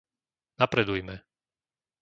Napredujme. 0.61 1.15